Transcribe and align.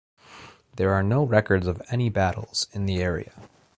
There 0.77 0.91
are 0.95 1.03
no 1.03 1.23
records 1.23 1.67
of 1.67 1.79
any 1.91 2.09
battles 2.09 2.67
in 2.71 2.87
the 2.87 3.03
area. 3.03 3.33